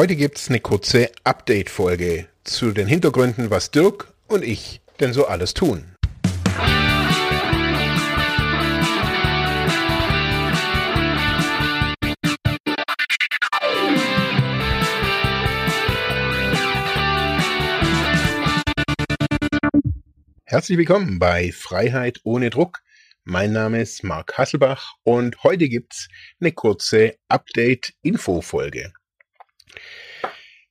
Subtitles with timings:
[0.00, 5.52] Heute gibt's eine kurze Update-Folge zu den Hintergründen, was Dirk und ich denn so alles
[5.52, 5.94] tun.
[20.46, 22.78] Herzlich willkommen bei Freiheit ohne Druck.
[23.24, 26.08] Mein Name ist Marc Hasselbach und heute gibt's
[26.40, 28.94] eine kurze Update-Info-Folge.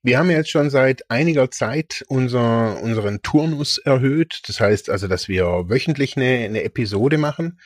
[0.02, 4.42] Wir haben jetzt schon seit einiger Zeit unser, unseren Turnus erhöht.
[4.48, 7.60] Das heißt also, dass wir wöchentlich eine, eine Episode machen.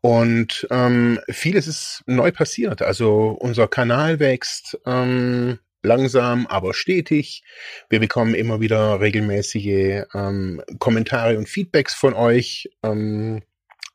[0.00, 2.82] Und ähm, vieles ist neu passiert.
[2.82, 7.42] Also unser Kanal wächst ähm, langsam, aber stetig.
[7.90, 13.42] Wir bekommen immer wieder regelmäßige ähm, Kommentare und Feedbacks von euch ähm,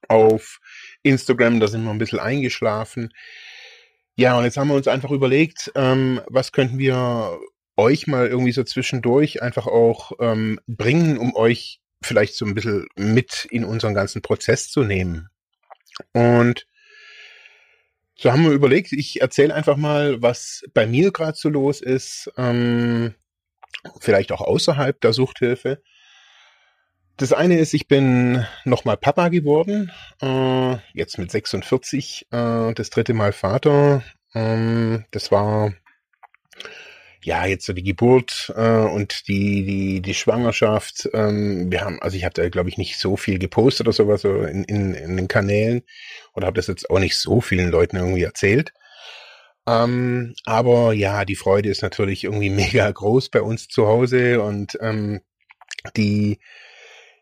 [0.09, 0.59] auf
[1.03, 1.59] Instagram.
[1.59, 3.13] Da sind wir ein bisschen eingeschlafen.
[4.15, 7.39] Ja, und jetzt haben wir uns einfach überlegt, ähm, was könnten wir
[7.75, 12.85] euch mal irgendwie so zwischendurch einfach auch ähm, bringen, um euch vielleicht so ein bisschen
[12.95, 15.29] mit in unseren ganzen Prozess zu nehmen.
[16.11, 16.67] Und
[18.15, 22.31] so haben wir überlegt, ich erzähle einfach mal, was bei mir gerade so los ist,
[22.37, 23.15] ähm,
[23.99, 25.81] vielleicht auch außerhalb der Suchthilfe.
[27.17, 33.13] Das eine ist, ich bin nochmal Papa geworden, äh, jetzt mit 46, äh, das dritte
[33.13, 34.03] Mal Vater.
[34.33, 35.73] Ähm, das war
[37.25, 41.09] ja, jetzt so die Geburt äh, und die, die, die Schwangerschaft.
[41.13, 44.21] Ähm, wir haben, also ich habe da, glaube ich, nicht so viel gepostet oder sowas
[44.21, 45.83] so in, in, in den Kanälen
[46.33, 48.73] oder habe das jetzt auch nicht so vielen Leuten irgendwie erzählt.
[49.65, 54.77] Ähm, aber ja, die Freude ist natürlich irgendwie mega groß bei uns zu Hause und
[54.81, 55.21] ähm,
[55.95, 56.39] die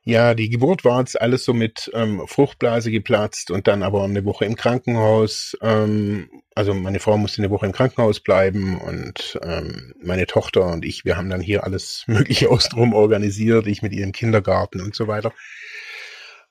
[0.03, 4.25] ja, die Geburt war jetzt alles so mit ähm, Fruchtblase geplatzt und dann aber eine
[4.25, 5.55] Woche im Krankenhaus.
[5.61, 10.85] Ähm, also meine Frau musste eine Woche im Krankenhaus bleiben und ähm, meine Tochter und
[10.85, 15.07] ich, wir haben dann hier alles Mögliche außenrum organisiert, ich mit ihrem Kindergarten und so
[15.07, 15.33] weiter.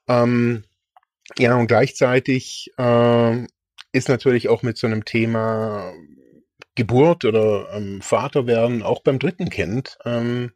[0.06, 0.62] Ähm,
[1.36, 3.46] ja, und gleichzeitig äh,
[3.92, 5.92] ist natürlich auch mit so einem Thema
[6.76, 10.52] Geburt oder ähm, Vater werden auch beim dritten Kind ähm,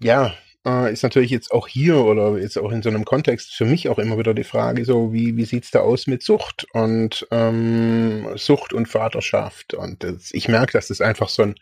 [0.00, 0.34] ja,
[0.66, 3.88] äh, ist natürlich jetzt auch hier oder jetzt auch in so einem Kontext für mich
[3.88, 8.28] auch immer wieder die Frage, so wie, wie sieht's da aus mit Sucht und ähm,
[8.36, 9.74] Sucht und Vaterschaft.
[9.74, 11.54] Und das, ich merke, dass das einfach so ein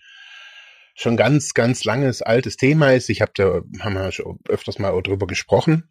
[0.95, 3.09] schon ganz, ganz langes, altes Thema ist.
[3.09, 5.89] Ich habe da, haben wir schon öfters mal drüber gesprochen.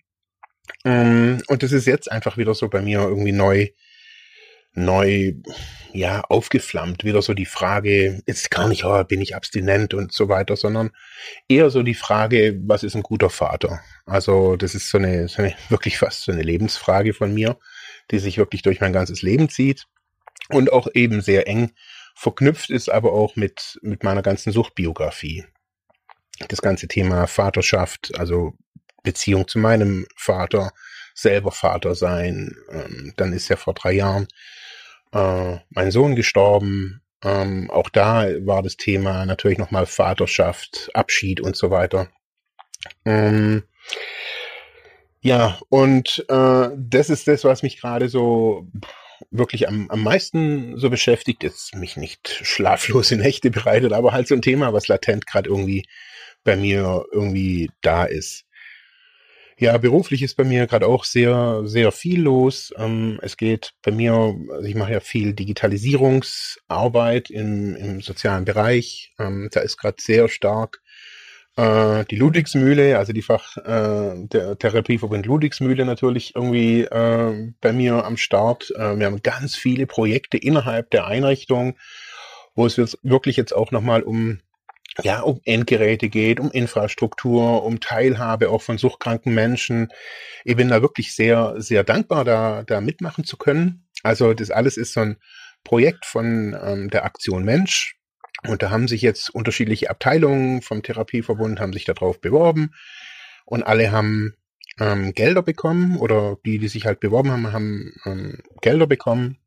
[0.86, 3.70] Ähm, und das ist jetzt einfach wieder so bei mir irgendwie neu
[4.74, 5.34] neu
[5.94, 7.04] ja aufgeflammt.
[7.04, 10.92] Wieder so die Frage, jetzt gar nicht, oh, bin ich abstinent und so weiter, sondern
[11.48, 13.82] eher so die Frage, was ist ein guter Vater?
[14.06, 17.58] Also das ist so eine, so eine wirklich fast so eine Lebensfrage von mir,
[18.12, 19.86] die sich wirklich durch mein ganzes Leben zieht
[20.50, 21.72] und auch eben sehr eng
[22.16, 25.46] verknüpft ist, aber auch mit mit meiner ganzen Suchtbiografie.
[26.48, 28.54] Das ganze Thema Vaterschaft, also
[29.04, 30.72] Beziehung zu meinem Vater,
[31.22, 32.56] selber Vater sein.
[32.72, 34.28] Ähm, dann ist ja vor drei Jahren
[35.12, 37.02] äh, mein Sohn gestorben.
[37.24, 42.10] Ähm, auch da war das Thema natürlich nochmal Vaterschaft, Abschied und so weiter.
[43.06, 43.64] Ähm,
[45.22, 48.68] ja, und äh, das ist das, was mich gerade so
[49.32, 51.44] wirklich am, am meisten so beschäftigt.
[51.44, 55.86] Jetzt mich nicht schlaflose Nächte bereitet, aber halt so ein Thema, was latent gerade irgendwie
[56.44, 58.46] bei mir irgendwie da ist.
[59.62, 62.74] Ja, beruflich ist bei mir gerade auch sehr, sehr viel los.
[62.78, 69.14] Ähm, es geht bei mir, also ich mache ja viel Digitalisierungsarbeit im, im sozialen Bereich.
[69.20, 70.80] Ähm, da ist gerade sehr stark
[71.58, 78.06] äh, die Ludwigsmühle, also die Fach, äh, der Therapieverbund Ludwigsmühle natürlich irgendwie äh, bei mir
[78.06, 78.72] am Start.
[78.78, 81.78] Äh, wir haben ganz viele Projekte innerhalb der Einrichtung,
[82.56, 84.40] wo es wirklich jetzt auch nochmal um
[85.04, 89.90] ja, um Endgeräte geht, um Infrastruktur, um Teilhabe auch von suchtkranken Menschen.
[90.46, 93.88] Ich bin da wirklich sehr, sehr dankbar, da, da mitmachen zu können.
[94.04, 95.18] Also das alles ist so ein
[95.64, 97.96] Projekt von ähm, der Aktion Mensch.
[98.48, 102.74] Und da haben sich jetzt unterschiedliche Abteilungen vom Therapieverbund haben sich darauf beworben.
[103.46, 104.36] Und alle haben
[104.80, 109.39] ähm, Gelder bekommen oder die, die sich halt beworben haben, haben ähm, Gelder bekommen.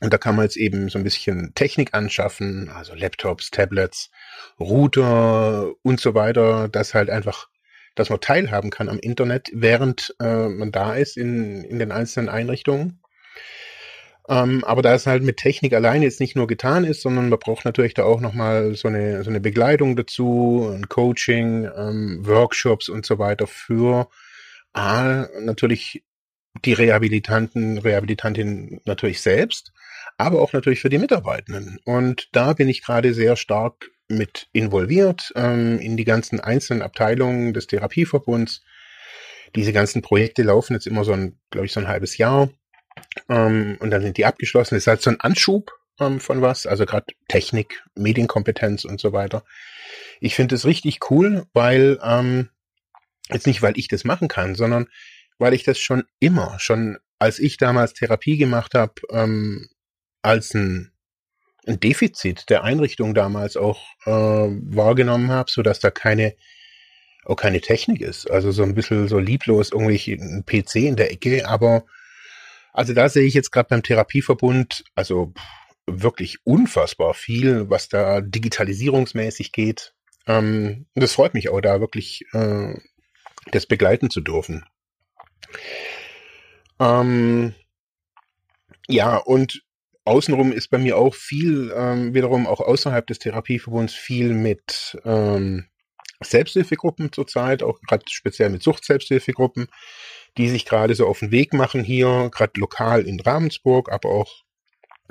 [0.00, 4.10] Und da kann man jetzt eben so ein bisschen Technik anschaffen, also Laptops, Tablets,
[4.58, 7.48] Router und so weiter, dass halt einfach,
[7.94, 12.30] dass man teilhaben kann am Internet, während äh, man da ist in, in den einzelnen
[12.30, 13.00] Einrichtungen.
[14.28, 17.38] Ähm, aber da es halt mit Technik alleine jetzt nicht nur getan ist, sondern man
[17.38, 22.88] braucht natürlich da auch nochmal so eine, so eine Begleitung dazu, ein Coaching, ähm, Workshops
[22.88, 24.08] und so weiter für
[24.72, 26.04] A, natürlich
[26.64, 29.72] die Rehabilitanten, Rehabilitantin natürlich selbst,
[30.20, 31.78] aber auch natürlich für die Mitarbeitenden.
[31.84, 37.52] Und da bin ich gerade sehr stark mit involviert ähm, in die ganzen einzelnen Abteilungen
[37.54, 38.62] des Therapieverbunds.
[39.56, 42.50] Diese ganzen Projekte laufen jetzt immer so ein, glaube ich, so ein halbes Jahr.
[43.28, 44.74] Ähm, und dann sind die abgeschlossen.
[44.74, 49.12] Das ist halt so ein Anschub ähm, von was, also gerade Technik, Medienkompetenz und so
[49.12, 49.44] weiter.
[50.20, 52.50] Ich finde es richtig cool, weil ähm,
[53.30, 54.88] jetzt nicht, weil ich das machen kann, sondern
[55.38, 59.68] weil ich das schon immer, schon als ich damals Therapie gemacht habe, ähm,
[60.22, 60.92] als ein,
[61.66, 66.34] ein Defizit der Einrichtung damals auch äh, wahrgenommen habe, so dass da keine
[67.24, 68.30] auch keine Technik ist.
[68.30, 71.84] Also so ein bisschen so lieblos irgendwie ein PC in der Ecke, aber
[72.72, 75.32] also da sehe ich jetzt gerade beim Therapieverbund, also
[75.86, 79.94] wirklich unfassbar viel, was da digitalisierungsmäßig geht.
[80.26, 82.74] Ähm, das freut mich auch da wirklich, äh,
[83.50, 84.64] das begleiten zu dürfen.
[86.78, 87.54] Ähm,
[88.88, 89.62] ja, und
[90.04, 95.66] außenrum ist bei mir auch viel, ähm, wiederum auch außerhalb des Therapieverbunds viel mit ähm,
[96.22, 99.68] Selbsthilfegruppen zurzeit, auch gerade speziell mit Sucht-Selbsthilfegruppen,
[100.36, 104.42] die sich gerade so auf den Weg machen hier, gerade lokal in Ravensburg, aber auch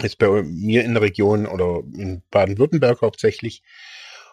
[0.02, 3.64] jetzt bei mir in der Region oder in Baden-Württemberg hauptsächlich,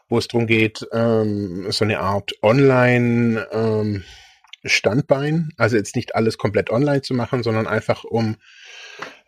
[0.09, 4.05] wo es darum geht, ähm, so eine Art Online- ähm,
[4.69, 8.37] Standbein, also jetzt nicht alles komplett online zu machen, sondern einfach um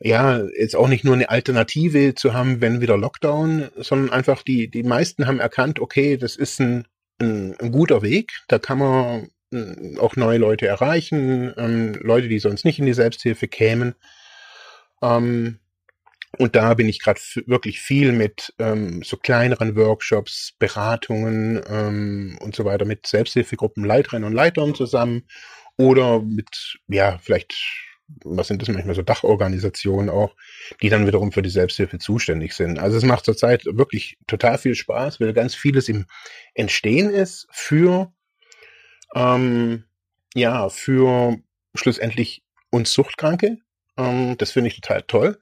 [0.00, 4.70] ja, jetzt auch nicht nur eine Alternative zu haben, wenn wieder Lockdown, sondern einfach die,
[4.70, 6.86] die meisten haben erkannt, okay, das ist ein,
[7.20, 12.38] ein, ein guter Weg, da kann man äh, auch neue Leute erreichen, ähm, Leute, die
[12.38, 13.96] sonst nicht in die Selbsthilfe kämen.
[15.02, 15.58] Ähm,
[16.36, 22.54] und da bin ich gerade wirklich viel mit ähm, so kleineren Workshops, Beratungen ähm, und
[22.54, 25.26] so weiter mit Selbsthilfegruppen, Leiterinnen und Leitern zusammen
[25.76, 27.87] oder mit, ja, vielleicht
[28.24, 30.34] was sind das manchmal so Dachorganisationen auch,
[30.80, 32.78] die dann wiederum für die Selbsthilfe zuständig sind.
[32.78, 36.06] Also es macht zurzeit wirklich total viel Spaß, weil ganz vieles im
[36.54, 38.12] Entstehen ist für
[39.14, 39.84] ähm,
[40.34, 41.36] ja für
[41.74, 43.58] schlussendlich uns Suchtkranke.
[43.96, 45.38] Ähm, das finde ich total toll.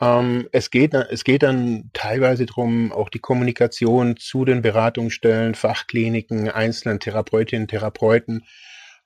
[0.00, 6.50] Ähm, es geht es geht dann teilweise darum, auch die Kommunikation zu den Beratungsstellen, Fachkliniken,
[6.50, 8.44] einzelnen Therapeutinnen, Therapeuten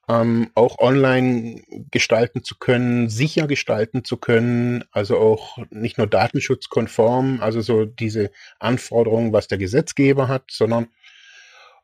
[0.08, 7.40] ähm, auch online gestalten zu können, sicher gestalten zu können, also auch nicht nur datenschutzkonform,
[7.40, 10.88] also so diese Anforderungen, was der Gesetzgeber hat, sondern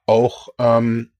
[0.07, 1.13] auch ähm,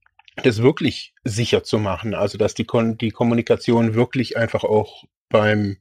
[0.43, 5.79] das wirklich sicher zu machen, also dass die, Kon die Kommunikation wirklich einfach auch beim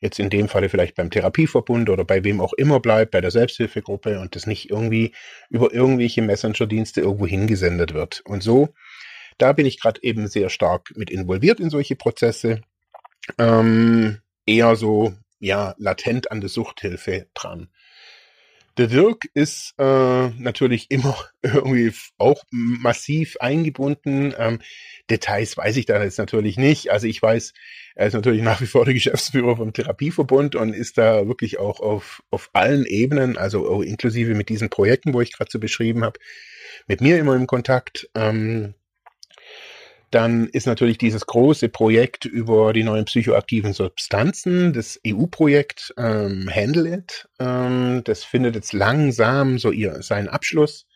[0.00, 3.32] jetzt in dem Falle vielleicht beim Therapieverbund oder bei wem auch immer bleibt, bei der
[3.32, 5.12] Selbsthilfegruppe und das nicht irgendwie
[5.50, 8.22] über irgendwelche Messenger-Dienste irgendwo hingesendet wird.
[8.24, 8.68] Und so
[9.38, 12.60] da bin ich gerade eben sehr stark mit involviert in solche Prozesse.
[13.38, 17.68] Ähm, eher so, ja, latent an der Suchthilfe dran.
[18.78, 24.32] Der Dirk ist äh, natürlich immer irgendwie auch massiv eingebunden.
[24.38, 24.60] Ähm,
[25.10, 26.90] Details weiß ich da jetzt natürlich nicht.
[26.90, 27.54] Also ich weiß,
[27.96, 31.80] er ist natürlich nach wie vor der Geschäftsführer vom Therapieverbund und ist da wirklich auch
[31.80, 36.20] auf, auf allen Ebenen, also inklusive mit diesen Projekten, wo ich gerade so beschrieben habe,
[36.86, 38.08] mit mir immer im Kontakt.
[38.14, 38.74] Ähm,
[40.10, 46.94] dann ist natürlich dieses große Projekt über die neuen psychoaktiven Substanzen, das EU-Projekt ähm, Handle
[46.94, 47.28] It.
[47.38, 50.86] Ähm, das findet jetzt langsam so ihr, seinen Abschluss.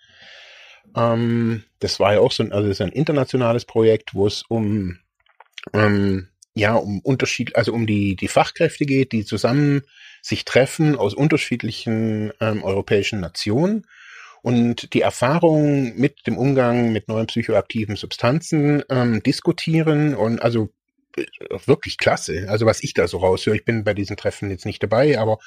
[0.97, 4.99] Ähm, das war ja auch so ein, also ist ein internationales Projekt, wo es um
[5.75, 9.83] ähm, ja um Unterschied, also um die die Fachkräfte geht, die zusammen
[10.23, 13.87] sich treffen aus unterschiedlichen ähm, europäischen Nationen
[14.43, 20.71] und die Erfahrungen mit dem Umgang mit neuen psychoaktiven Substanzen ähm, diskutieren und also
[21.17, 21.25] äh,
[21.65, 22.47] wirklich klasse.
[22.49, 25.39] Also was ich da so raushöre, ich bin bei diesen Treffen jetzt nicht dabei, aber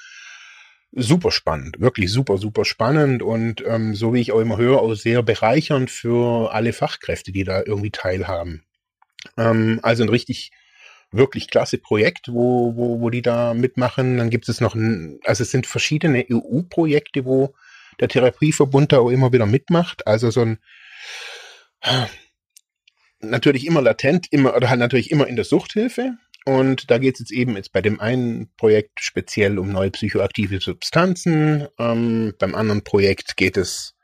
[0.94, 4.94] super spannend, wirklich super, super spannend und ähm, so wie ich auch immer höre, auch
[4.94, 8.64] sehr bereichernd für alle Fachkräfte, die da irgendwie teilhaben.
[9.38, 10.52] Ähm, also ein richtig,
[11.12, 14.18] wirklich klasse Projekt, wo, wo, wo die da mitmachen.
[14.18, 17.54] Dann gibt es noch, ein, also es sind verschiedene EU-Projekte, wo
[18.00, 20.08] der Therapieverbund da auch immer wieder mitmacht.
[20.08, 20.60] Also so ein
[23.20, 26.18] natürlich immer latent, immer oder halt natürlich immer in der Suchthilfe.
[26.46, 30.62] Und da geht es jetzt eben jetzt bei dem einen Projekt speziell um neue psychoaktive
[30.62, 31.68] Substanzen.
[31.80, 33.96] Ähm, beim anderen Projekt geht es,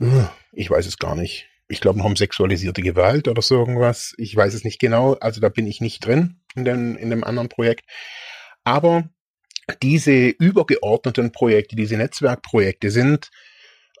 [0.00, 1.48] uh, ich weiß es gar nicht.
[1.68, 4.14] Ich glaube noch um sexualisierte Gewalt oder so irgendwas.
[4.18, 5.14] Ich weiß es nicht genau.
[5.14, 7.88] Also da bin ich nicht drin in dem, in dem anderen Projekt.
[8.64, 9.08] Aber
[9.82, 13.30] diese übergeordneten Projekte, diese Netzwerkprojekte sind,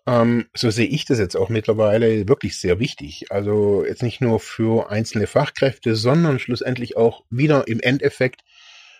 [0.06, 3.26] ähm, so sehe ich das jetzt auch mittlerweile, wirklich sehr wichtig.
[3.30, 8.42] Also jetzt nicht nur für einzelne Fachkräfte, sondern schlussendlich auch wieder im Endeffekt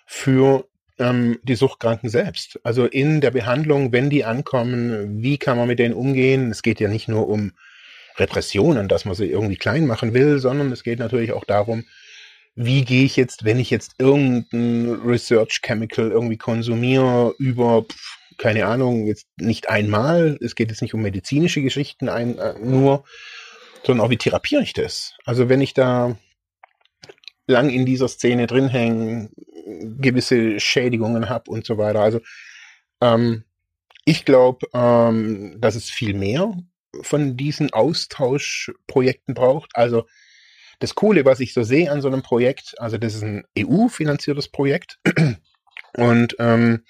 [0.06, 0.66] für
[0.98, 2.58] ähm, die Suchtkranken selbst.
[2.62, 6.50] Also in der Behandlung, wenn die ankommen, wie kann man mit denen umgehen?
[6.50, 7.52] Es geht ja nicht nur um
[8.16, 11.84] Repressionen, dass man sie irgendwie klein machen will, sondern es geht natürlich auch darum,
[12.56, 17.84] wie gehe ich jetzt, wenn ich jetzt irgendein Research Chemical irgendwie konsumiere über,
[18.38, 23.04] keine Ahnung, jetzt nicht einmal, es geht jetzt nicht um medizinische Geschichten ein, äh, nur,
[23.84, 25.14] sondern auch wie therapiere ich das?
[25.24, 26.16] Also wenn ich da
[27.46, 29.30] lang in dieser Szene drin hänge,
[30.00, 32.00] gewisse Schädigungen habe und so weiter.
[32.00, 32.20] Also
[33.00, 33.44] ähm,
[34.04, 36.54] ich glaube, ähm, dass es viel mehr
[37.02, 39.70] von diesen Austauschprojekten braucht.
[39.74, 40.06] Also
[40.78, 44.48] das Coole, was ich so sehe an so einem Projekt, also das ist ein EU-finanziertes
[44.48, 44.98] Projekt
[45.96, 46.82] und ähm,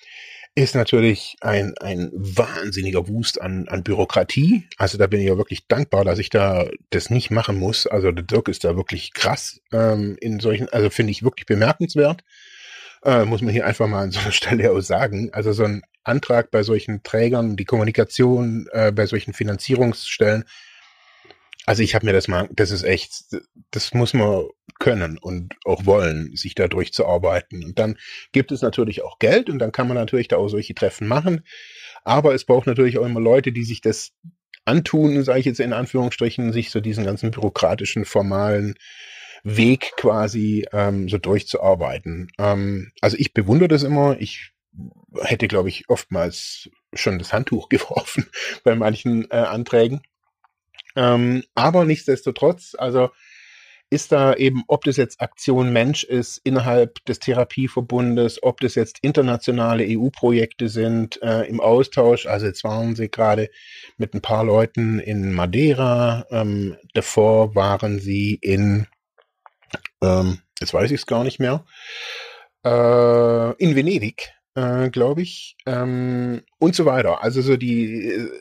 [0.57, 4.69] ist natürlich ein, ein wahnsinniger Wust an, an Bürokratie.
[4.77, 7.89] Also da bin ich ja wirklich dankbar, dass ich da das nicht machen muss.
[7.89, 12.23] Also der Dirk ist da wirklich krass ähm, in solchen, also finde ich wirklich bemerkenswert.
[13.05, 15.31] Äh, muss man hier einfach mal an so einer Stelle aus sagen.
[15.33, 20.45] Also so ein Antrag bei solchen Trägern, die Kommunikation äh, bei solchen Finanzierungsstellen.
[21.67, 23.25] Also ich habe mir das mal, das ist echt,
[23.71, 24.47] das muss man
[24.79, 27.65] können und auch wollen, sich da durchzuarbeiten.
[27.65, 27.97] Und dann
[28.33, 31.45] gibt es natürlich auch Geld und dann kann man natürlich da auch solche Treffen machen.
[32.05, 34.13] Aber es braucht natürlich auch immer Leute, die sich das
[34.65, 38.75] antun, sage ich jetzt in Anführungsstrichen, sich so diesen ganzen bürokratischen, formalen
[39.43, 42.31] Weg quasi ähm, so durchzuarbeiten.
[42.39, 44.17] Ähm, also ich bewundere das immer.
[44.19, 44.53] Ich
[45.23, 48.27] hätte, glaube ich, oftmals schon das Handtuch geworfen
[48.65, 50.03] bei manchen äh, Anträgen.
[50.97, 53.11] Ähm, aber nichtsdestotrotz, also
[53.91, 58.99] ist da eben, ob das jetzt Aktion Mensch ist innerhalb des Therapieverbundes, ob das jetzt
[59.03, 62.27] internationale EU-Projekte sind äh, im Austausch.
[62.27, 63.51] Also jetzt waren sie gerade
[63.97, 66.27] mit ein paar Leuten in Madeira.
[66.31, 68.87] Ähm, davor waren sie in,
[70.03, 71.65] ähm, jetzt weiß ich es gar nicht mehr,
[72.65, 77.23] äh, in Venedig äh, glaube ich, ähm, und so weiter.
[77.23, 77.85] Also so die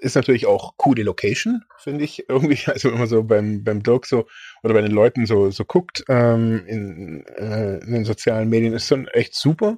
[0.02, 2.60] ist natürlich auch coole Location, finde ich irgendwie.
[2.68, 4.28] Also wenn man so beim beim Dirk so
[4.64, 8.88] oder bei den Leuten so so guckt ähm, in, äh, in den sozialen Medien, ist
[8.88, 9.78] schon echt super.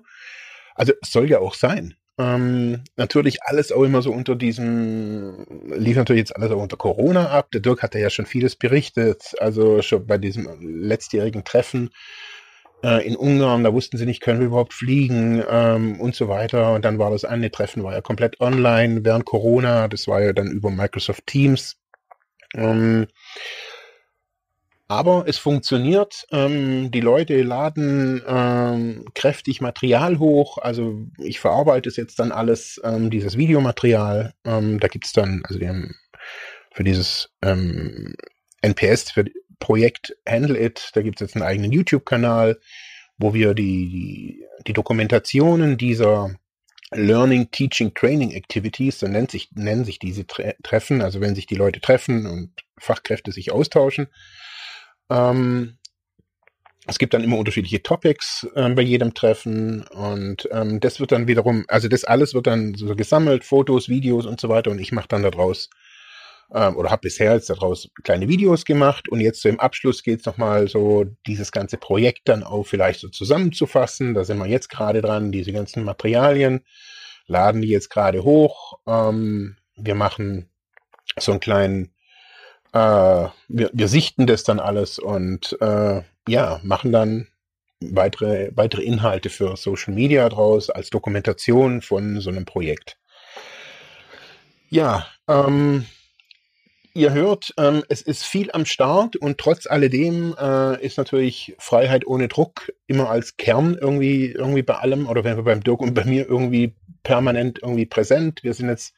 [0.76, 1.96] Also soll ja auch sein.
[2.18, 7.30] Ähm, natürlich alles auch immer so unter diesem, lief natürlich jetzt alles auch unter Corona
[7.30, 7.52] ab.
[7.52, 11.90] Der Dirk hatte ja schon vieles berichtet, also schon bei diesem letztjährigen Treffen
[12.86, 16.74] äh, in Ungarn, da wussten sie nicht, können wir überhaupt fliegen ähm, und so weiter.
[16.74, 20.34] Und dann war das eine Treffen, war ja komplett online während Corona, das war ja
[20.34, 21.78] dann über Microsoft Teams.
[22.54, 23.08] Ähm,
[24.88, 26.28] aber es funktioniert.
[26.32, 30.60] Ähm, die Leute laden ähm, kräftig Material hoch.
[30.60, 34.34] Also ich verarbeite es jetzt dann alles, ähm, dieses Videomaterial.
[34.46, 35.96] Ähm, da gibt's dann, also wir haben
[36.72, 38.14] für dieses ähm,
[38.62, 39.26] NPS, für
[39.60, 40.92] Projekt Handle It.
[40.94, 42.60] Da gibt es jetzt einen eigenen YouTube-Kanal,
[43.18, 46.36] wo wir die, die, Dokumentationen dieser
[46.92, 51.46] Learning, Teaching, Training Activities, so nennt sich, nennen sich diese Tre Treffen, also wenn sich
[51.48, 54.08] die Leute treffen und Fachkräfte sich austauschen.
[55.10, 55.78] Ähm,
[56.88, 61.28] es gibt dann immer unterschiedliche Topics äh, bei jedem Treffen und ähm, das wird dann
[61.28, 64.92] wiederum, also das alles wird dann so gesammelt, Fotos, Videos und so weiter und ich
[64.92, 65.70] mache dann daraus
[66.54, 70.20] ähm, oder habe bisher jetzt daraus kleine Videos gemacht und jetzt so im Abschluss geht
[70.20, 74.14] es nochmal so, dieses ganze Projekt dann auch vielleicht so zusammenzufassen.
[74.14, 76.62] Da sind wir jetzt gerade dran, diese ganzen Materialien,
[77.28, 78.80] laden die jetzt gerade hoch.
[78.88, 80.50] Ähm, wir machen
[81.18, 81.94] so einen kleinen,
[82.74, 87.28] äh, wir, wir sichten das dann alles und äh, ja, machen dann
[87.80, 92.98] weitere, weitere Inhalte für Social Media draus als Dokumentation von so einem Projekt.
[94.70, 95.86] Ja, ähm,
[96.98, 102.08] Ihr hört, ähm, es ist viel am Start und trotz alledem äh, ist natürlich Freiheit
[102.08, 105.94] ohne Druck immer als Kern irgendwie, irgendwie bei allem oder wenn wir beim Dirk und
[105.94, 106.74] bei mir irgendwie
[107.04, 108.44] permanent irgendwie präsent.
[108.44, 108.96] Wir sind jetzt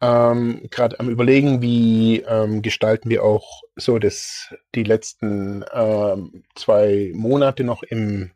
[0.00, 7.12] ähm, gerade am überlegen, wie ähm, gestalten wir auch so das, die letzten ähm, zwei
[7.14, 8.30] Monate noch im,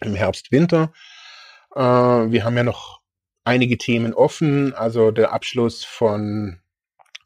[0.00, 0.92] im Herbst, Winter.
[1.76, 3.02] Äh, wir haben ja noch
[3.44, 6.58] einige Themen offen, also der Abschluss von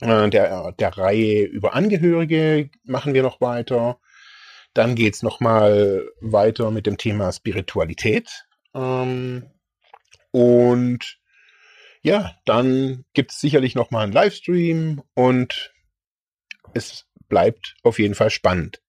[0.00, 3.98] der, der Reihe über Angehörige machen wir noch weiter.
[4.74, 8.46] Dann geht's noch mal weiter mit dem Thema Spiritualität.
[8.74, 9.50] Ähm,
[10.30, 11.18] und
[12.02, 15.72] ja, dann gibt es sicherlich noch mal einen Livestream und
[16.72, 18.80] es bleibt auf jeden Fall spannend.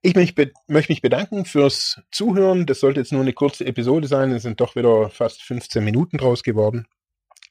[0.00, 2.66] Ich möchte mich bedanken fürs Zuhören.
[2.66, 4.30] Das sollte jetzt nur eine kurze Episode sein.
[4.30, 6.86] Es sind doch wieder fast 15 Minuten draus geworden.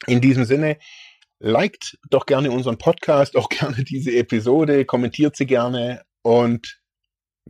[0.06, 0.78] In diesem Sinne,
[1.40, 6.80] liked doch gerne unseren Podcast, auch gerne diese Episode, kommentiert sie gerne und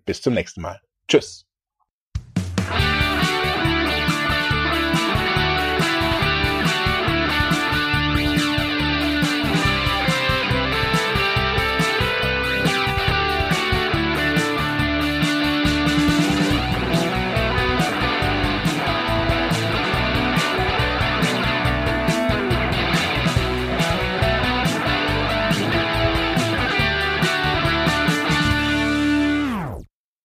[0.06, 0.82] bis zum nächsten Mal.
[1.08, 1.47] Tschüss.